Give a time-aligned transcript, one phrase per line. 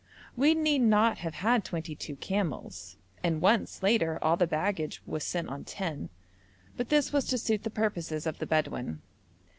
[0.35, 5.23] We need not have had twenty two camels, and once, later, all the baggage was
[5.23, 6.09] sent on ten,
[6.75, 9.03] but this was to suit the purposes of the Bedouin.